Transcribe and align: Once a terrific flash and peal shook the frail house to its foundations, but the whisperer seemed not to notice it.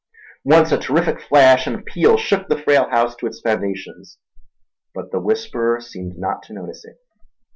Once 0.43 0.71
a 0.71 0.79
terrific 0.79 1.21
flash 1.21 1.67
and 1.67 1.85
peal 1.85 2.17
shook 2.17 2.47
the 2.47 2.57
frail 2.57 2.89
house 2.89 3.15
to 3.15 3.27
its 3.27 3.39
foundations, 3.39 4.17
but 4.95 5.11
the 5.11 5.19
whisperer 5.19 5.79
seemed 5.79 6.17
not 6.17 6.41
to 6.41 6.53
notice 6.53 6.83
it. 6.83 6.97